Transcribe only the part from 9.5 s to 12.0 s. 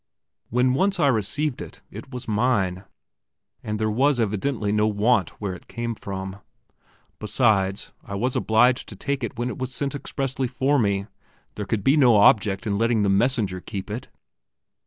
was sent expressly to me; there could be